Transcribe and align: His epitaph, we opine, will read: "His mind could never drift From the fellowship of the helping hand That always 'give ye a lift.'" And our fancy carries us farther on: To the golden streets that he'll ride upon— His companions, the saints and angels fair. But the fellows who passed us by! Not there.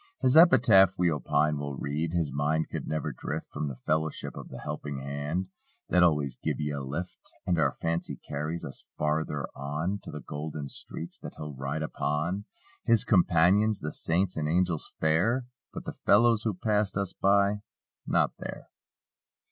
His 0.21 0.35
epitaph, 0.35 0.95
we 0.97 1.11
opine, 1.11 1.59
will 1.59 1.75
read: 1.75 2.11
"His 2.11 2.31
mind 2.33 2.69
could 2.71 2.87
never 2.87 3.11
drift 3.13 3.47
From 3.51 3.67
the 3.67 3.75
fellowship 3.75 4.35
of 4.35 4.49
the 4.49 4.57
helping 4.57 4.97
hand 4.97 5.49
That 5.89 6.01
always 6.01 6.35
'give 6.37 6.59
ye 6.59 6.71
a 6.71 6.81
lift.'" 6.81 7.31
And 7.45 7.59
our 7.59 7.71
fancy 7.71 8.15
carries 8.15 8.65
us 8.65 8.83
farther 8.97 9.45
on: 9.55 9.99
To 10.01 10.09
the 10.09 10.19
golden 10.21 10.69
streets 10.69 11.19
that 11.19 11.35
he'll 11.37 11.53
ride 11.53 11.83
upon— 11.83 12.45
His 12.83 13.03
companions, 13.05 13.79
the 13.81 13.91
saints 13.91 14.37
and 14.37 14.47
angels 14.47 14.91
fair. 14.99 15.45
But 15.71 15.85
the 15.85 15.93
fellows 15.93 16.45
who 16.45 16.55
passed 16.55 16.97
us 16.97 17.13
by! 17.13 17.61
Not 18.07 18.31
there. 18.39 18.69